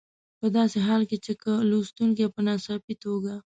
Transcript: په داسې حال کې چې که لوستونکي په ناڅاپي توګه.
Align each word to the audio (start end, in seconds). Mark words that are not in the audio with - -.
په 0.39 0.47
داسې 0.57 0.77
حال 0.87 1.01
کې 1.09 1.17
چې 1.25 1.33
که 1.41 1.51
لوستونکي 1.69 2.23
په 2.35 2.41
ناڅاپي 2.47 2.95
توګه. 3.03 3.33